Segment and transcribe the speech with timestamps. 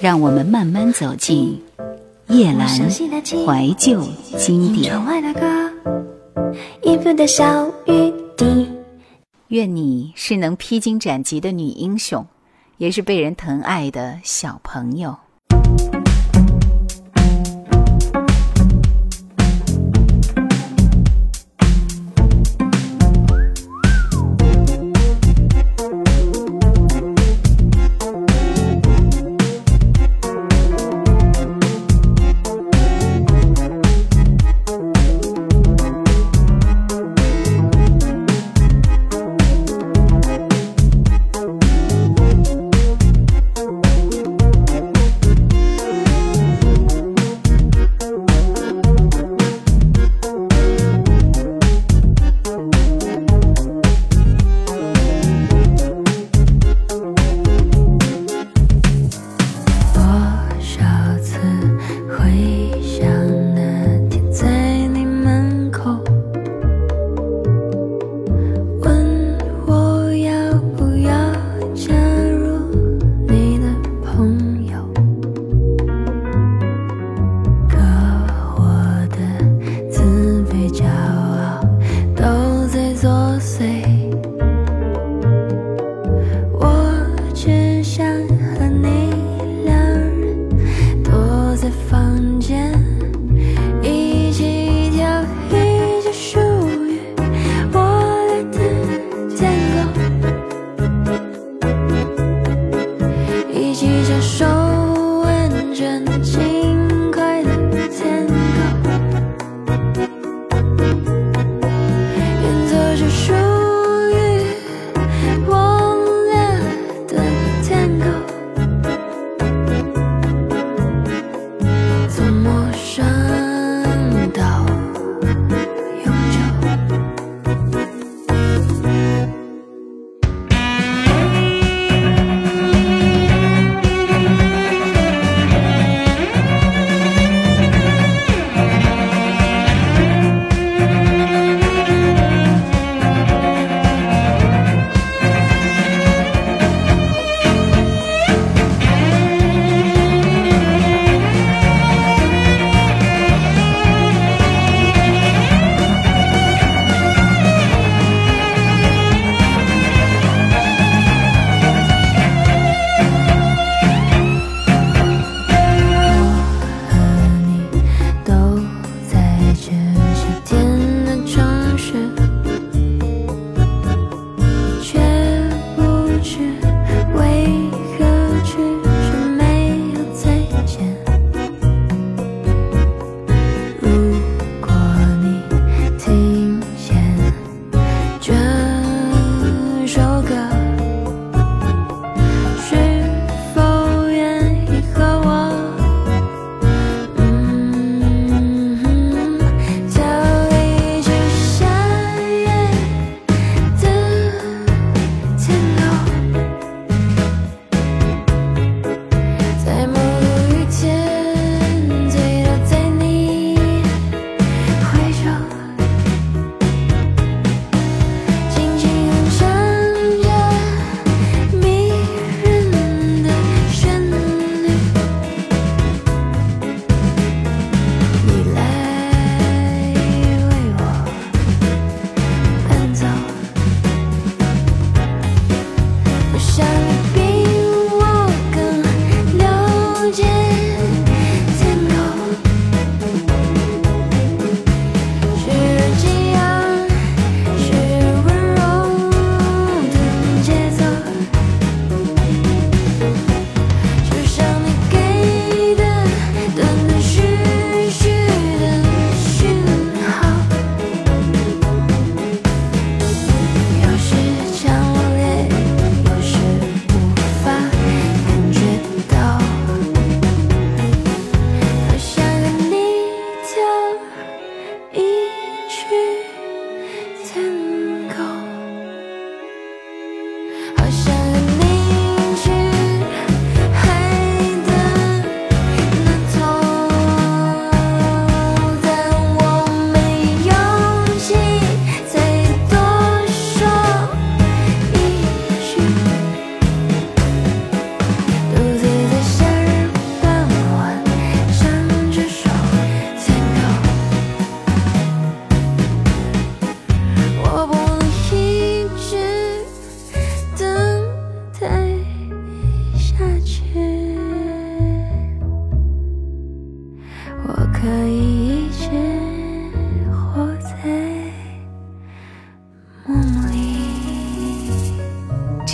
[0.00, 1.62] 让我们慢慢走进
[2.28, 4.02] 叶阑怀旧
[4.38, 4.98] 经典。
[9.48, 12.26] 愿你是能披荆斩棘的女英雄，
[12.78, 15.14] 也是被人疼爱的小朋友。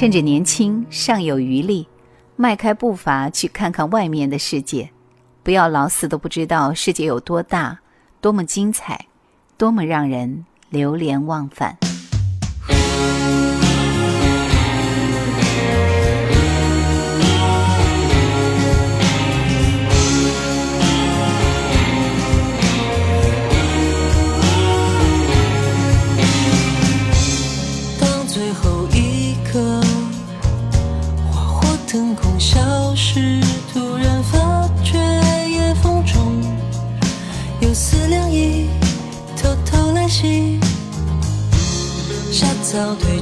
[0.07, 1.89] 趁着年轻尚有余力，
[2.37, 4.89] 迈开步伐去看看外面的世界，
[5.43, 7.81] 不要老死都不知道世界有多大，
[8.21, 9.07] 多么精彩，
[9.59, 11.77] 多么让人流连忘返。
[42.77, 43.19] 倒退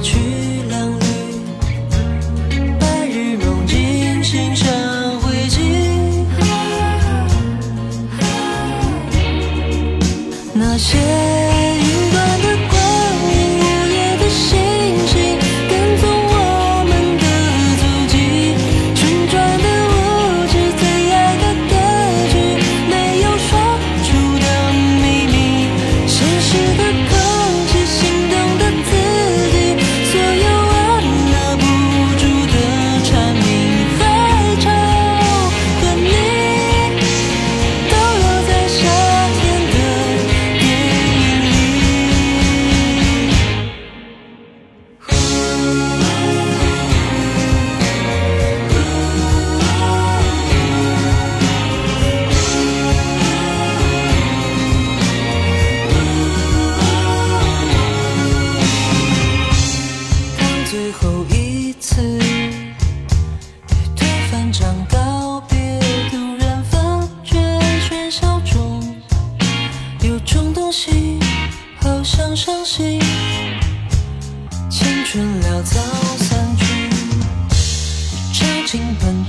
[78.65, 79.24] 青春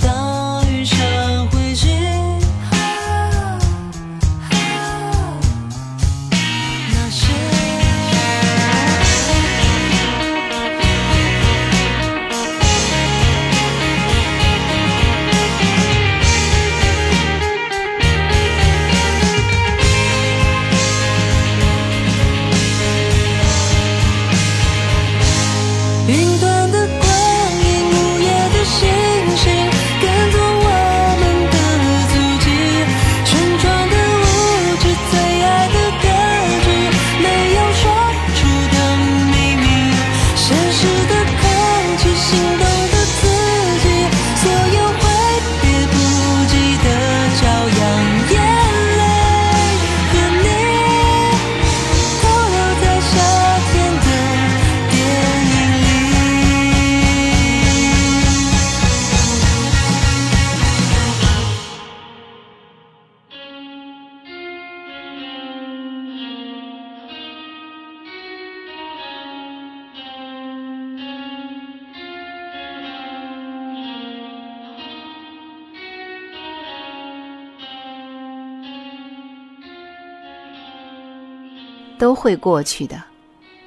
[81.99, 83.03] 都会过去的，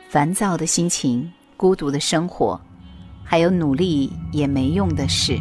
[0.07, 2.59] 烦躁的心情，孤独的生活，
[3.24, 5.38] 还有努力也没用的事。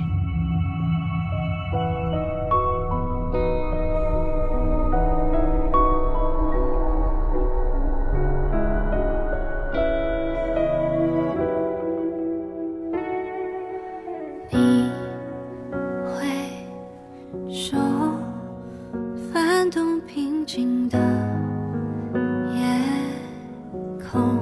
[24.11, 24.39] 空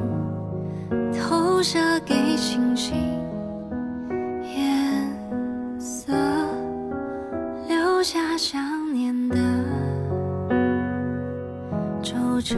[1.13, 2.97] 投射给星星
[4.45, 6.13] 颜色
[7.69, 9.37] 留下想念的
[12.03, 12.57] 皱褶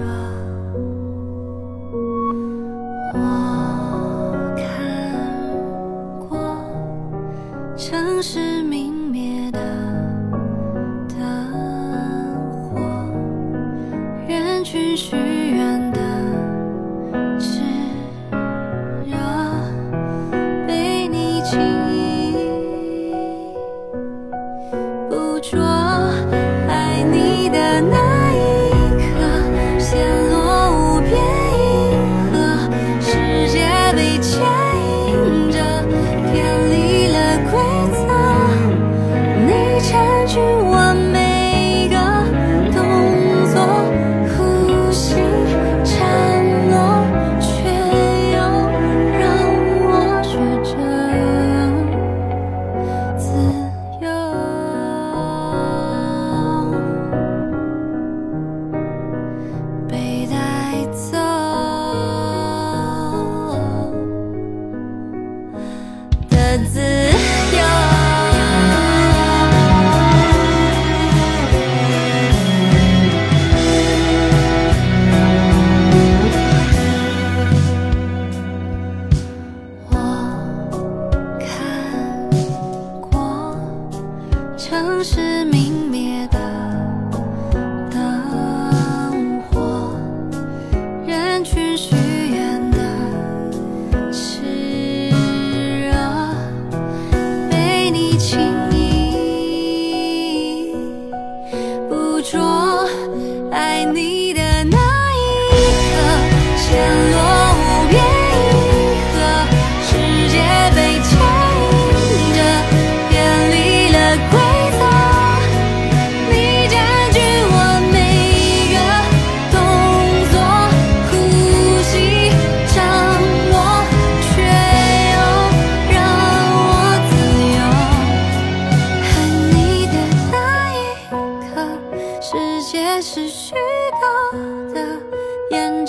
[25.51, 25.78] 说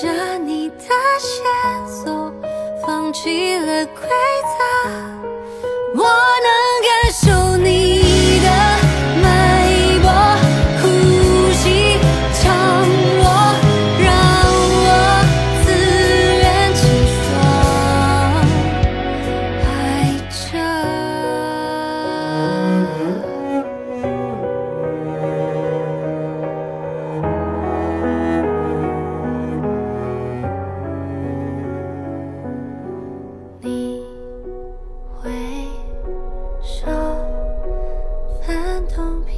[0.01, 0.85] 着你的
[1.19, 2.33] 线索
[2.87, 5.28] 放弃了规则。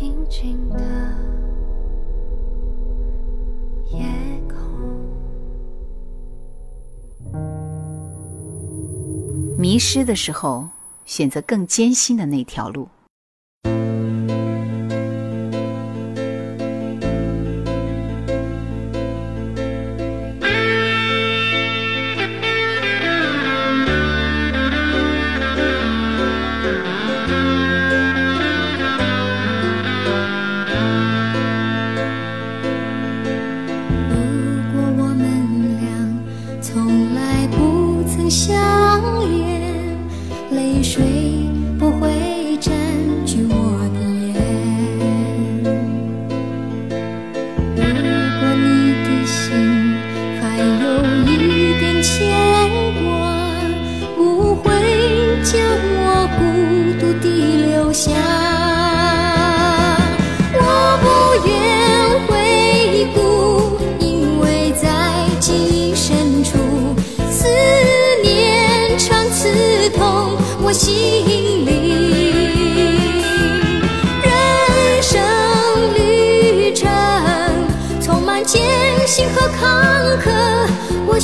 [0.01, 0.79] 平静的
[3.91, 4.03] 夜
[4.49, 4.57] 空。
[9.59, 10.67] 迷失的时候
[11.05, 12.87] 选择更艰辛的那条路。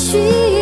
[0.08, 0.57] 需要。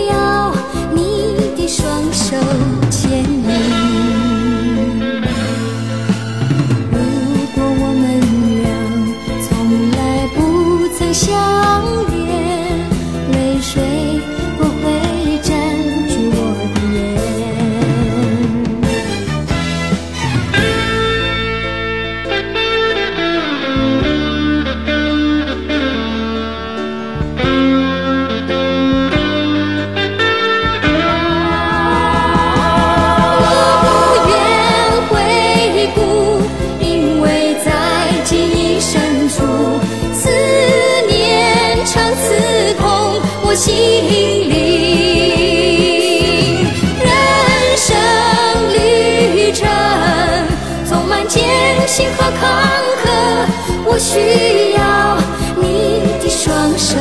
[54.15, 55.17] 需要
[55.61, 56.95] 你的双手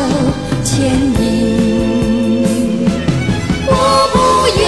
[0.64, 0.90] 牵
[1.20, 2.42] 引
[3.68, 3.72] 我
[4.12, 4.18] 不
[4.58, 4.64] 愿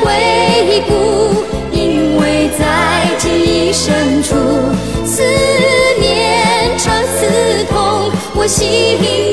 [0.00, 4.36] 回顾因为在记忆深处
[5.04, 5.20] 思
[5.98, 9.23] 念常刺痛我心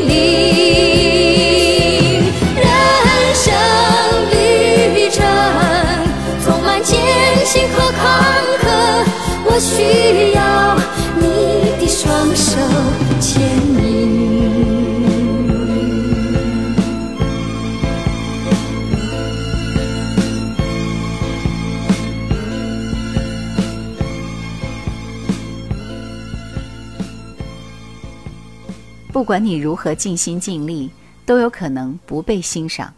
[29.21, 30.89] 不管你如何尽心尽力
[31.27, 32.91] 都有可能不被欣赏。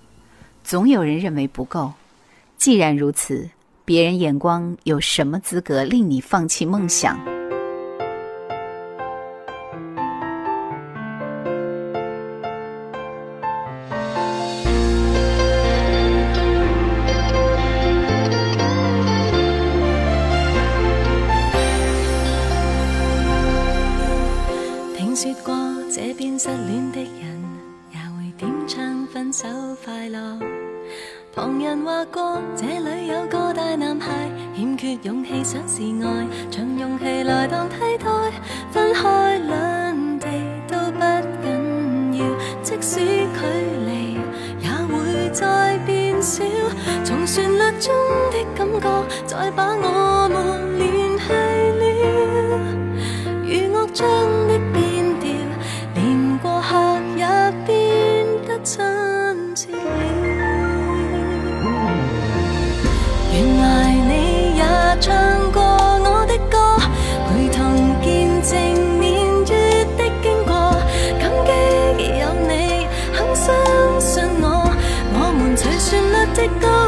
[0.64, 1.92] 总有人认为不够。
[2.58, 3.50] 既然如此
[3.84, 7.33] 别人眼光有什么资格令你放弃梦想？
[35.44, 38.06] 想示爱，像勇气来当替代。
[38.72, 40.28] 分开两地
[40.68, 41.00] 都不
[41.44, 42.26] 紧要，
[42.64, 43.46] 即使距
[43.86, 44.18] 离
[44.62, 46.44] 也会再变小。
[47.04, 47.94] 从旋律中
[48.32, 48.88] 的感觉，
[49.28, 51.34] 再把我们联系
[51.80, 51.84] 了。
[53.44, 54.04] 如乐章
[76.36, 76.83] 旋律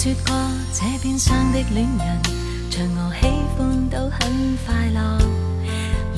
[0.00, 0.32] 说过
[0.72, 2.22] 这边上的恋人，
[2.70, 5.18] 像我喜欢都很快乐。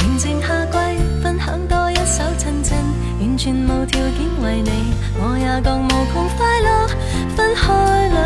[0.01, 0.77] 宁静夏季
[1.23, 2.77] 分享多一首亲亲，
[3.21, 4.71] 完全无条件为你。
[5.19, 6.89] 我也觉无穷快乐，
[7.35, 7.73] 分开
[8.09, 8.23] 两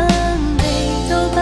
[0.57, 0.63] 地
[1.09, 1.39] 都不。